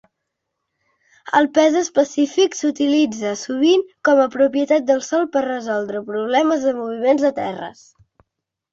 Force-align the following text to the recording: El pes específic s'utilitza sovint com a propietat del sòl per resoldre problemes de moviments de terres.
El 1.39 1.49
pes 1.57 1.77
específic 1.81 2.57
s'utilitza 2.61 3.35
sovint 3.43 3.85
com 4.11 4.25
a 4.25 4.27
propietat 4.39 4.91
del 4.91 5.07
sòl 5.13 5.31
per 5.37 5.47
resoldre 5.49 6.05
problemes 6.13 6.69
de 6.71 6.77
moviments 6.83 7.31
de 7.31 7.37
terres. 7.45 7.89